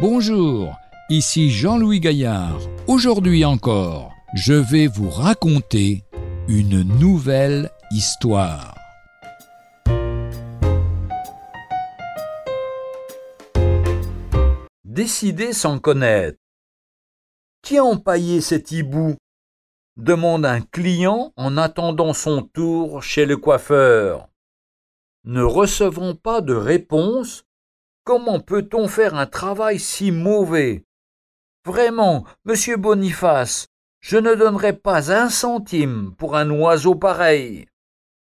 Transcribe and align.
Bonjour, 0.00 0.78
ici 1.10 1.50
Jean-Louis 1.50 2.00
Gaillard. 2.00 2.58
Aujourd'hui 2.86 3.44
encore, 3.44 4.14
je 4.32 4.54
vais 4.54 4.86
vous 4.86 5.10
raconter 5.10 6.04
une 6.48 6.82
nouvelle 6.98 7.70
histoire. 7.90 8.74
Décider 14.84 15.52
sans 15.52 15.78
connaître. 15.78 16.38
Qui 17.62 17.76
a 17.76 17.84
empaillé 17.84 18.40
cet 18.40 18.72
hibou? 18.72 19.16
demande 19.98 20.46
un 20.46 20.62
client 20.62 21.34
en 21.36 21.58
attendant 21.58 22.14
son 22.14 22.40
tour 22.40 23.02
chez 23.02 23.26
le 23.26 23.36
coiffeur. 23.36 24.30
Ne 25.24 25.42
recevant 25.42 26.14
pas 26.14 26.40
de 26.40 26.54
réponse, 26.54 27.44
comment 28.04 28.40
peut-on 28.40 28.88
faire 28.88 29.14
un 29.14 29.26
travail 29.26 29.78
si 29.78 30.10
mauvais? 30.10 30.84
Vraiment, 31.64 32.24
monsieur 32.44 32.76
Boniface, 32.76 33.66
je 34.00 34.16
ne 34.16 34.34
donnerai 34.34 34.72
pas 34.72 35.12
un 35.12 35.28
centime 35.28 36.14
pour 36.16 36.36
un 36.36 36.50
oiseau 36.50 36.94
pareil. 36.94 37.66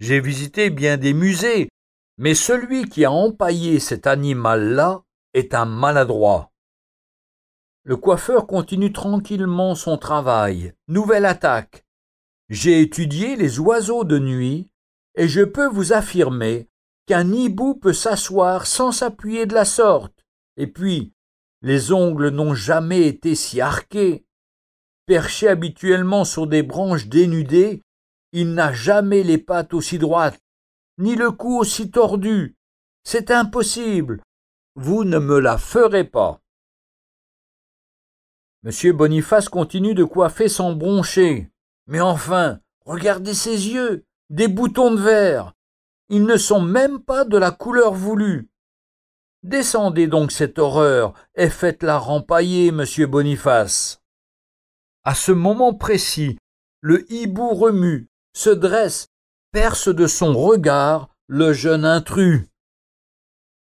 J'ai 0.00 0.20
visité 0.20 0.70
bien 0.70 0.96
des 0.96 1.12
musées, 1.12 1.68
mais 2.18 2.34
celui 2.34 2.88
qui 2.88 3.04
a 3.04 3.12
empaillé 3.12 3.78
cet 3.78 4.06
animal-là 4.06 5.02
est 5.34 5.54
un 5.54 5.66
maladroit. 5.66 6.50
Le 7.84 7.96
coiffeur 7.96 8.46
continue 8.46 8.92
tranquillement 8.92 9.74
son 9.74 9.98
travail. 9.98 10.72
Nouvelle 10.88 11.26
attaque. 11.26 11.84
J'ai 12.48 12.80
étudié 12.80 13.36
les 13.36 13.58
oiseaux 13.58 14.04
de 14.04 14.18
nuit 14.18 14.70
et 15.16 15.28
je 15.28 15.42
peux 15.42 15.68
vous 15.68 15.92
affirmer 15.92 16.68
qu'un 17.06 17.32
hibou 17.32 17.74
peut 17.74 17.92
s'asseoir 17.92 18.66
sans 18.66 18.92
s'appuyer 18.92 19.46
de 19.46 19.54
la 19.54 19.64
sorte. 19.64 20.24
Et 20.56 20.66
puis, 20.66 21.12
les 21.62 21.92
ongles 21.92 22.28
n'ont 22.28 22.54
jamais 22.54 23.06
été 23.06 23.34
si 23.34 23.60
arqués. 23.60 24.24
Perché 25.06 25.48
habituellement 25.48 26.24
sur 26.24 26.46
des 26.46 26.62
branches 26.62 27.06
dénudées, 27.06 27.82
il 28.32 28.54
n'a 28.54 28.72
jamais 28.72 29.22
les 29.22 29.38
pattes 29.38 29.74
aussi 29.74 29.98
droites, 29.98 30.38
ni 30.98 31.16
le 31.16 31.30
cou 31.30 31.58
aussi 31.58 31.90
tordu. 31.90 32.56
C'est 33.04 33.30
impossible. 33.30 34.22
Vous 34.74 35.04
ne 35.04 35.18
me 35.18 35.38
la 35.38 35.58
ferez 35.58 36.04
pas. 36.04 36.40
Monsieur 38.62 38.92
Boniface 38.92 39.48
continue 39.48 39.94
de 39.94 40.04
coiffer 40.04 40.48
sans 40.48 40.72
broncher. 40.72 41.50
Mais 41.88 42.00
enfin, 42.00 42.60
regardez 42.86 43.34
ses 43.34 43.68
yeux, 43.68 44.04
des 44.30 44.48
boutons 44.48 44.94
de 44.94 45.00
verre. 45.00 45.52
Ils 46.14 46.26
ne 46.26 46.36
sont 46.36 46.60
même 46.60 47.00
pas 47.00 47.24
de 47.24 47.38
la 47.38 47.52
couleur 47.52 47.94
voulue. 47.94 48.50
Descendez 49.42 50.08
donc 50.08 50.30
cette 50.30 50.58
horreur 50.58 51.14
et 51.36 51.48
faites-la 51.48 51.96
rempailler, 51.96 52.70
monsieur 52.70 53.06
Boniface. 53.06 54.02
À 55.04 55.14
ce 55.14 55.32
moment 55.32 55.72
précis, 55.72 56.36
le 56.82 57.10
hibou 57.10 57.54
remue, 57.54 58.10
se 58.34 58.50
dresse, 58.50 59.06
perce 59.52 59.88
de 59.88 60.06
son 60.06 60.34
regard 60.34 61.08
le 61.28 61.54
jeune 61.54 61.86
intrus. 61.86 62.42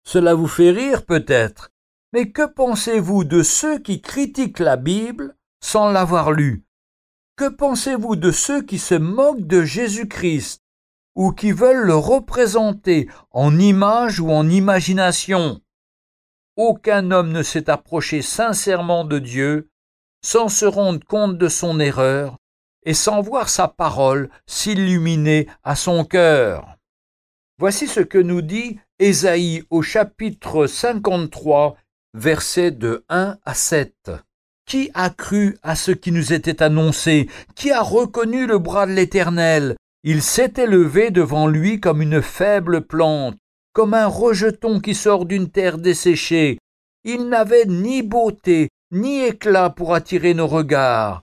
Cela 0.05 0.35
vous 0.35 0.47
fait 0.47 0.69
rire 0.69 1.07
peut-être, 1.07 1.71
mais 2.13 2.31
que 2.31 2.45
pensez-vous 2.45 3.23
de 3.23 3.41
ceux 3.41 3.79
qui 3.79 3.99
critiquent 3.99 4.59
la 4.59 4.77
Bible 4.77 5.35
sans 5.59 5.91
l'avoir 5.91 6.33
lue 6.33 6.67
Que 7.35 7.49
pensez-vous 7.49 8.15
de 8.15 8.29
ceux 8.29 8.61
qui 8.61 8.77
se 8.77 8.93
moquent 8.93 9.47
de 9.47 9.63
Jésus-Christ? 9.63 10.61
Ou 11.17 11.31
qui 11.31 11.51
veulent 11.51 11.85
le 11.87 11.95
représenter 11.95 13.09
en 13.31 13.57
image 13.57 14.19
ou 14.19 14.29
en 14.31 14.47
imagination 14.47 15.59
Aucun 16.55 17.11
homme 17.11 17.31
ne 17.31 17.41
s'est 17.41 17.69
approché 17.69 18.21
sincèrement 18.21 19.03
de 19.03 19.17
Dieu 19.17 19.69
sans 20.23 20.47
se 20.47 20.65
rendre 20.65 21.03
compte 21.05 21.37
de 21.37 21.49
son 21.49 21.79
erreur 21.79 22.37
et 22.85 22.93
sans 22.93 23.21
voir 23.21 23.49
sa 23.49 23.67
parole 23.67 24.29
s'illuminer 24.45 25.47
à 25.63 25.75
son 25.75 26.05
cœur. 26.05 26.77
Voici 27.59 27.87
ce 27.87 27.99
que 27.99 28.19
nous 28.19 28.43
dit 28.43 28.79
Ésaïe 28.99 29.63
au 29.71 29.81
chapitre 29.81 30.67
53 30.67 31.77
versets 32.13 32.71
de 32.71 33.03
1 33.09 33.37
à 33.43 33.53
7. 33.55 34.11
Qui 34.67 34.91
a 34.93 35.09
cru 35.09 35.57
à 35.63 35.75
ce 35.75 35.91
qui 35.91 36.11
nous 36.11 36.31
était 36.31 36.61
annoncé? 36.61 37.27
Qui 37.55 37.71
a 37.71 37.81
reconnu 37.81 38.45
le 38.45 38.59
bras 38.59 38.85
de 38.85 38.91
l'Éternel? 38.91 39.75
Il 40.03 40.21
s'était 40.21 40.67
levé 40.67 41.11
devant 41.11 41.47
lui 41.47 41.79
comme 41.79 42.01
une 42.01 42.21
faible 42.21 42.81
plante, 42.81 43.35
comme 43.73 43.93
un 43.93 44.07
rejeton 44.07 44.79
qui 44.79 44.95
sort 44.95 45.25
d'une 45.25 45.49
terre 45.49 45.77
desséchée. 45.77 46.57
Il 47.03 47.29
n'avait 47.29 47.65
ni 47.65 48.03
beauté, 48.03 48.69
ni 48.91 49.23
éclat 49.23 49.69
pour 49.69 49.93
attirer 49.93 50.33
nos 50.33 50.47
regards, 50.47 51.21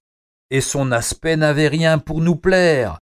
et 0.50 0.60
son 0.60 0.92
aspect 0.92 1.36
n'avait 1.36 1.68
rien 1.68 1.98
pour 1.98 2.20
nous 2.20 2.36
plaire. 2.36 2.98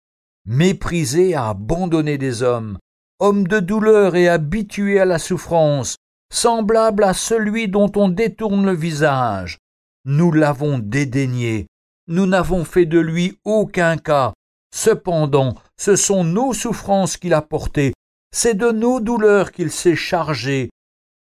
Méprisé 0.46 1.34
à 1.34 1.48
abandonner 1.48 2.18
des 2.18 2.42
hommes, 2.42 2.78
homme 3.20 3.46
de 3.46 3.60
douleur 3.60 4.16
et 4.16 4.28
habitué 4.28 5.00
à 5.00 5.04
la 5.04 5.18
souffrance, 5.18 5.96
semblable 6.32 7.04
à 7.04 7.14
celui 7.14 7.68
dont 7.68 7.90
on 7.96 8.08
détourne 8.08 8.64
le 8.64 8.74
visage. 8.74 9.58
Nous 10.04 10.32
l'avons 10.32 10.78
dédaigné, 10.78 11.66
nous 12.06 12.26
n'avons 12.26 12.64
fait 12.64 12.86
de 12.86 12.98
lui 12.98 13.38
aucun 13.44 13.96
cas. 13.96 14.32
Cependant, 14.74 15.54
ce 15.76 15.96
sont 15.96 16.24
nos 16.24 16.52
souffrances 16.52 17.16
qu'il 17.16 17.34
a 17.34 17.42
portées, 17.42 17.92
c'est 18.32 18.54
de 18.54 18.70
nos 18.70 19.00
douleurs 19.00 19.52
qu'il 19.52 19.70
s'est 19.70 19.96
chargé, 19.96 20.70